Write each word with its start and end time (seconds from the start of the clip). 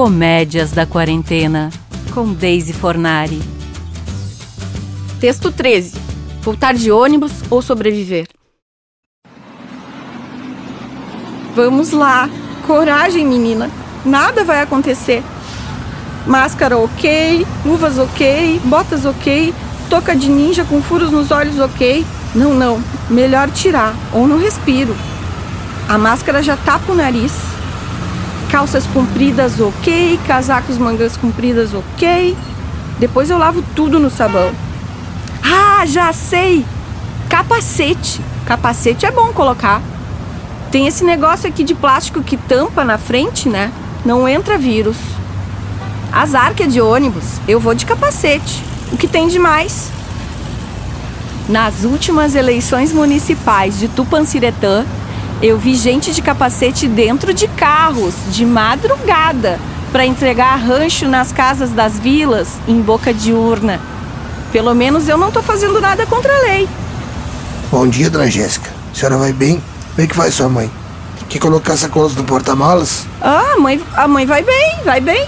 Comédias 0.00 0.70
da 0.70 0.86
Quarentena, 0.86 1.68
com 2.14 2.32
Daisy 2.32 2.72
Fornari. 2.72 3.38
Texto 5.20 5.52
13. 5.52 5.92
Voltar 6.40 6.72
de 6.72 6.90
ônibus 6.90 7.30
ou 7.50 7.60
sobreviver? 7.60 8.26
Vamos 11.54 11.90
lá. 11.90 12.30
Coragem, 12.66 13.26
menina. 13.26 13.70
Nada 14.02 14.42
vai 14.42 14.62
acontecer. 14.62 15.22
Máscara 16.26 16.78
ok, 16.78 17.46
luvas 17.62 17.98
ok, 17.98 18.58
botas 18.64 19.04
ok, 19.04 19.52
touca 19.90 20.16
de 20.16 20.30
ninja 20.30 20.64
com 20.64 20.80
furos 20.80 21.10
nos 21.10 21.30
olhos 21.30 21.58
ok. 21.58 22.06
Não, 22.34 22.54
não. 22.54 22.82
Melhor 23.10 23.50
tirar, 23.50 23.94
ou 24.14 24.26
não 24.26 24.38
respiro. 24.38 24.96
A 25.86 25.98
máscara 25.98 26.42
já 26.42 26.56
tapa 26.56 26.90
o 26.90 26.94
nariz. 26.94 27.49
Calças 28.50 28.84
compridas 28.88 29.60
ok, 29.60 30.18
casacos 30.26 30.76
mangas 30.76 31.16
compridas 31.16 31.72
ok. 31.72 32.36
Depois 32.98 33.30
eu 33.30 33.38
lavo 33.38 33.62
tudo 33.76 34.00
no 34.00 34.10
sabão. 34.10 34.50
Ah, 35.42 35.86
já 35.86 36.12
sei! 36.12 36.64
Capacete. 37.28 38.20
Capacete 38.44 39.06
é 39.06 39.12
bom 39.12 39.32
colocar. 39.32 39.80
Tem 40.72 40.88
esse 40.88 41.04
negócio 41.04 41.48
aqui 41.48 41.62
de 41.62 41.76
plástico 41.76 42.24
que 42.24 42.36
tampa 42.36 42.84
na 42.84 42.98
frente, 42.98 43.48
né? 43.48 43.72
Não 44.04 44.28
entra 44.28 44.58
vírus. 44.58 44.96
Azar 46.12 46.52
que 46.54 46.64
é 46.64 46.66
de 46.66 46.80
ônibus. 46.80 47.40
Eu 47.46 47.60
vou 47.60 47.72
de 47.72 47.86
capacete. 47.86 48.64
O 48.90 48.96
que 48.96 49.06
tem 49.06 49.28
de 49.28 49.38
mais? 49.38 49.92
Nas 51.48 51.84
últimas 51.84 52.34
eleições 52.34 52.92
municipais 52.92 53.78
de 53.78 53.86
Tupanciretã, 53.86 54.84
eu 55.42 55.58
vi 55.58 55.74
gente 55.74 56.12
de 56.12 56.20
capacete 56.20 56.86
dentro 56.86 57.32
de 57.32 57.48
carros, 57.48 58.14
de 58.30 58.44
madrugada, 58.44 59.58
para 59.90 60.04
entregar 60.04 60.54
rancho 60.56 61.08
nas 61.08 61.32
casas 61.32 61.70
das 61.70 61.98
vilas, 61.98 62.48
em 62.68 62.80
boca 62.80 63.12
de 63.12 63.32
urna. 63.32 63.80
Pelo 64.52 64.74
menos 64.74 65.08
eu 65.08 65.16
não 65.16 65.30
tô 65.30 65.42
fazendo 65.42 65.80
nada 65.80 66.06
contra 66.06 66.30
a 66.32 66.40
lei. 66.42 66.68
Bom 67.70 67.88
dia, 67.88 68.10
dona 68.10 68.30
Jéssica. 68.30 68.70
A 68.92 68.94
senhora 68.94 69.16
vai 69.16 69.32
bem? 69.32 69.62
Como 69.94 70.04
é 70.04 70.06
que 70.06 70.16
vai 70.16 70.30
sua 70.30 70.48
mãe? 70.48 70.70
Quer 71.28 71.38
colocar 71.38 71.76
sacolas 71.76 72.14
no 72.14 72.24
porta-malas? 72.24 73.06
Ah, 73.20 73.56
mãe, 73.58 73.80
a 73.94 74.08
mãe 74.08 74.26
vai 74.26 74.42
bem, 74.42 74.80
vai 74.84 75.00
bem. 75.00 75.26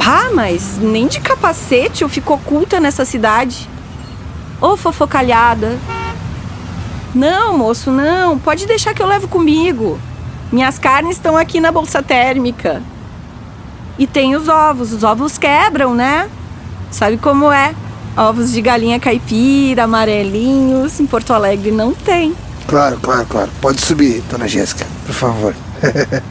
Ah, 0.00 0.30
mas 0.34 0.76
nem 0.78 1.06
de 1.06 1.20
capacete 1.20 2.02
eu 2.02 2.08
fico 2.08 2.34
oculta 2.34 2.80
nessa 2.80 3.04
cidade. 3.04 3.68
Ô 4.60 4.76
fofocalhada. 4.76 5.78
Não, 7.14 7.56
moço, 7.56 7.90
não. 7.90 8.38
Pode 8.38 8.66
deixar 8.66 8.94
que 8.94 9.02
eu 9.02 9.06
levo 9.06 9.28
comigo. 9.28 9.98
Minhas 10.52 10.78
carnes 10.78 11.16
estão 11.16 11.36
aqui 11.36 11.60
na 11.60 11.70
bolsa 11.72 12.02
térmica. 12.02 12.82
E 13.98 14.06
tem 14.06 14.36
os 14.36 14.48
ovos. 14.48 14.92
Os 14.92 15.02
ovos 15.02 15.36
quebram, 15.38 15.94
né? 15.94 16.28
Sabe 16.90 17.16
como 17.16 17.50
é? 17.50 17.74
Ovos 18.16 18.52
de 18.52 18.60
galinha 18.60 18.98
caipira, 18.98 19.84
amarelinhos. 19.84 21.00
Em 21.00 21.06
Porto 21.06 21.32
Alegre 21.32 21.70
não 21.70 21.92
tem. 21.92 22.34
Claro, 22.66 22.98
claro, 23.00 23.26
claro. 23.26 23.50
Pode 23.60 23.80
subir, 23.80 24.22
dona 24.30 24.46
Jéssica, 24.46 24.86
por 25.06 25.14
favor. 25.14 25.54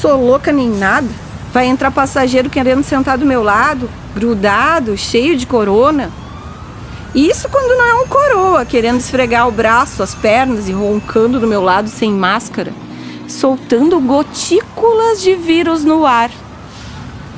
Sou 0.00 0.20
louca 0.26 0.52
nem 0.52 0.68
nada. 0.68 1.08
Vai 1.52 1.66
entrar 1.66 1.90
passageiro 1.90 2.50
querendo 2.50 2.82
sentar 2.82 3.16
do 3.16 3.24
meu 3.24 3.42
lado, 3.42 3.88
grudado, 4.14 4.96
cheio 4.96 5.36
de 5.36 5.46
corona. 5.46 6.10
Isso 7.16 7.48
quando 7.48 7.78
não 7.78 7.84
é 7.86 7.94
um 7.94 8.06
coroa 8.06 8.66
querendo 8.66 9.00
esfregar 9.00 9.48
o 9.48 9.50
braço, 9.50 10.02
as 10.02 10.14
pernas 10.14 10.68
e 10.68 10.72
roncando 10.72 11.40
do 11.40 11.46
meu 11.46 11.62
lado 11.62 11.88
sem 11.88 12.12
máscara, 12.12 12.74
soltando 13.26 13.98
gotículas 13.98 15.22
de 15.22 15.34
vírus 15.34 15.82
no 15.82 16.04
ar. 16.04 16.30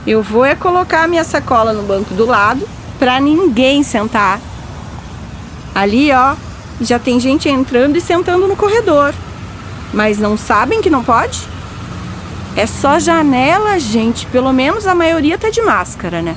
Eu 0.04 0.20
vou 0.20 0.44
é 0.44 0.56
colocar 0.56 1.06
minha 1.06 1.22
sacola 1.22 1.72
no 1.72 1.84
banco 1.84 2.12
do 2.12 2.26
lado 2.26 2.68
para 2.98 3.20
ninguém 3.20 3.84
sentar. 3.84 4.40
Ali, 5.72 6.10
ó, 6.10 6.34
já 6.80 6.98
tem 6.98 7.20
gente 7.20 7.48
entrando 7.48 7.96
e 7.96 8.00
sentando 8.00 8.48
no 8.48 8.56
corredor. 8.56 9.14
Mas 9.94 10.18
não 10.18 10.36
sabem 10.36 10.82
que 10.82 10.90
não 10.90 11.04
pode? 11.04 11.46
É 12.56 12.66
só 12.66 12.98
janela, 12.98 13.78
gente. 13.78 14.26
Pelo 14.26 14.52
menos 14.52 14.88
a 14.88 14.94
maioria 14.94 15.38
tá 15.38 15.50
de 15.50 15.62
máscara, 15.62 16.20
né? 16.20 16.34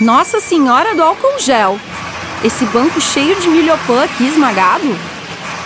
Nossa 0.00 0.40
Senhora 0.40 0.94
do 0.94 1.02
álcool 1.02 1.38
gel. 1.38 1.80
Esse 2.44 2.66
banco 2.66 3.00
cheio 3.00 3.34
de 3.40 3.48
milhopã 3.48 4.04
aqui 4.04 4.26
esmagado. 4.26 4.94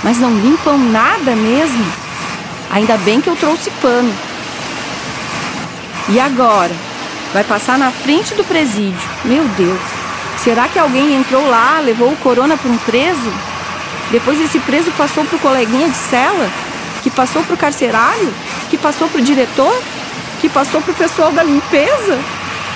Mas 0.05 0.19
não 0.19 0.33
limpam 0.33 0.79
nada 0.79 1.35
mesmo. 1.35 1.85
Ainda 2.71 2.97
bem 2.99 3.21
que 3.21 3.29
eu 3.29 3.35
trouxe 3.35 3.73
pano. 3.83 4.15
E 6.11 6.21
agora? 6.21 6.71
Vai 7.33 7.43
passar 7.43 7.77
na 7.77 7.91
frente 7.91 8.35
do 8.35 8.45
presídio. 8.45 9.11
Meu 9.25 9.43
Deus. 9.57 9.81
Será 10.39 10.69
que 10.69 10.79
alguém 10.79 11.17
entrou 11.17 11.49
lá, 11.51 11.81
levou 11.81 12.13
o 12.13 12.17
corona 12.19 12.57
para 12.57 12.71
um 12.71 12.79
preso? 12.79 13.33
Depois 14.13 14.41
esse 14.41 14.61
preso 14.61 14.93
passou 14.93 15.25
pro 15.25 15.41
coleguinha 15.41 15.89
de 15.89 15.97
cela, 15.97 16.49
que 17.03 17.11
passou 17.11 17.43
pro 17.43 17.57
carcerário, 17.57 18.33
que 18.71 18.79
passou 18.79 19.09
pro 19.09 19.21
diretor, 19.21 19.77
que 20.41 20.49
passou 20.49 20.81
pro 20.81 20.95
pessoal 20.95 21.33
da 21.33 21.43
limpeza, 21.43 22.19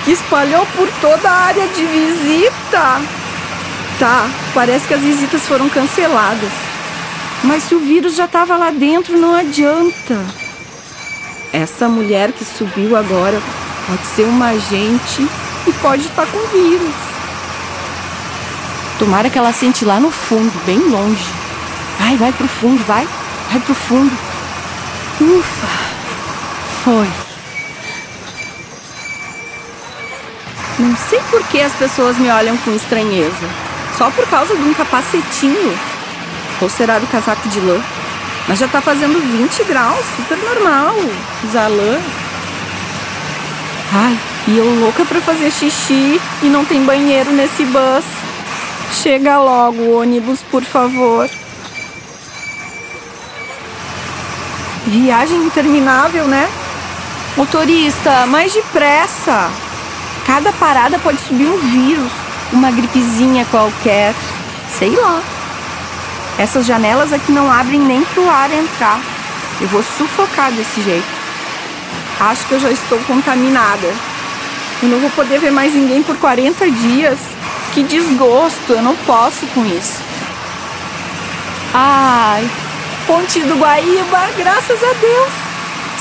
que 0.05 0.11
espalhou 0.11 0.65
por 0.67 0.87
toda 1.01 1.29
a 1.29 1.45
área 1.45 1.67
de 1.67 1.83
visita. 1.83 3.01
Tá, 3.99 4.29
parece 4.53 4.87
que 4.87 4.93
as 4.93 5.01
visitas 5.01 5.41
foram 5.47 5.67
canceladas. 5.67 6.51
Mas 7.43 7.63
se 7.63 7.75
o 7.75 7.79
vírus 7.79 8.15
já 8.15 8.25
estava 8.25 8.55
lá 8.55 8.69
dentro, 8.69 9.17
não 9.17 9.35
adianta. 9.35 10.19
Essa 11.51 11.89
mulher 11.89 12.31
que 12.31 12.45
subiu 12.45 12.95
agora 12.95 13.41
pode 13.87 14.05
ser 14.07 14.23
uma 14.23 14.47
agente 14.47 15.27
e 15.67 15.71
pode 15.73 16.03
estar 16.07 16.25
com 16.27 16.39
vírus. 16.47 16.95
Tomara 18.99 19.29
que 19.29 19.37
ela 19.37 19.51
sente 19.51 19.83
lá 19.83 19.99
no 19.99 20.11
fundo, 20.11 20.53
bem 20.65 20.79
longe. 20.79 21.25
Vai, 21.99 22.15
vai 22.15 22.31
pro 22.31 22.47
fundo, 22.47 22.83
vai. 22.85 23.07
Vai 23.51 23.59
pro 23.59 23.73
fundo. 23.73 24.11
Ufa! 25.21 25.67
Foi. 26.83 27.07
Não 30.77 30.95
sei 30.97 31.19
por 31.31 31.41
que 31.47 31.61
as 31.61 31.73
pessoas 31.73 32.17
me 32.17 32.29
olham 32.29 32.57
com 32.57 32.71
estranheza. 32.75 33.49
Só 33.97 34.11
por 34.11 34.27
causa 34.27 34.55
de 34.55 34.61
um 34.61 34.73
capacetinho. 34.73 35.77
Ou 36.61 36.69
será 36.69 36.99
do 36.99 37.07
casaco 37.07 37.47
de 37.47 37.61
lã? 37.61 37.81
Mas 38.47 38.59
já 38.59 38.67
tá 38.67 38.81
fazendo 38.81 39.19
20 39.19 39.63
graus, 39.63 40.05
super 40.17 40.37
normal. 40.37 40.95
Usar 41.43 41.67
lã. 41.67 41.99
Ai, 43.93 44.19
e 44.47 44.57
eu 44.57 44.79
louca 44.81 45.05
pra 45.05 45.21
fazer 45.21 45.49
xixi 45.49 46.19
e 46.43 46.47
não 46.47 46.65
tem 46.65 46.83
banheiro 46.83 47.31
nesse 47.31 47.63
bus. 47.65 48.05
Chega 48.91 49.39
logo, 49.39 49.99
ônibus, 49.99 50.41
por 50.51 50.63
favor. 50.63 51.29
Viagem 54.87 55.37
interminável, 55.37 56.25
né? 56.25 56.49
Motorista, 57.37 58.25
mais 58.27 58.53
depressa. 58.53 59.49
Cada 60.35 60.51
parada 60.51 60.99
pode 60.99 61.21
subir 61.21 61.47
um 61.47 61.57
vírus, 61.57 62.11
uma 62.51 62.69
gripezinha 62.69 63.45
qualquer. 63.45 64.13
Sei 64.77 64.93
lá. 64.93 65.23
Essas 66.37 66.65
janelas 66.65 67.13
aqui 67.13 67.31
não 67.31 67.49
abrem 67.49 67.79
nem 67.79 68.03
pro 68.03 68.29
ar 68.29 68.51
entrar. 68.51 68.99
Eu 69.61 69.69
vou 69.69 69.81
sufocar 69.81 70.51
desse 70.51 70.81
jeito. 70.81 71.07
Acho 72.19 72.45
que 72.47 72.51
eu 72.51 72.59
já 72.59 72.69
estou 72.69 72.99
contaminada. 73.07 73.87
Eu 74.83 74.89
não 74.89 74.99
vou 74.99 75.09
poder 75.11 75.39
ver 75.39 75.53
mais 75.53 75.73
ninguém 75.73 76.03
por 76.03 76.17
40 76.17 76.69
dias. 76.69 77.17
Que 77.73 77.81
desgosto, 77.81 78.73
eu 78.73 78.81
não 78.81 78.97
posso 79.07 79.47
com 79.53 79.65
isso. 79.65 80.01
Ai, 81.73 82.45
Ponte 83.07 83.39
do 83.39 83.55
Guaíba, 83.55 84.31
graças 84.37 84.83
a 84.83 84.93
Deus. 84.99 85.33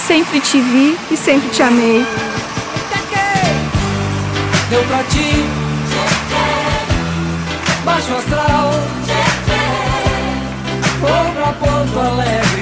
Sempre 0.09 0.41
te 0.41 0.61
vi 0.61 0.99
e 1.13 1.17
sempre 1.17 1.51
te 1.51 1.63
amei. 1.63 2.05
Deu 4.75 4.83
pra 4.87 5.05
ti. 5.05 5.31
Baixo 7.85 8.13
astral. 8.17 8.71
Foi 11.01 11.33
pra 11.33 11.53
Porto 11.53 12.01
Alegre 12.01 12.54